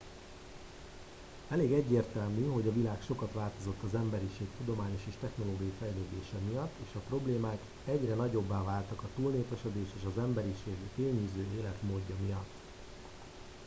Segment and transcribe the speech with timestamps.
[1.49, 6.95] elég egyértelmű hogy a világ sokat változott az emberiség tudományos és technológiai fejlődése miatt és
[6.95, 12.49] a problémák egyre nagyobbá váltak a túlnépesedés és az emberiség fényűző életmódja miatt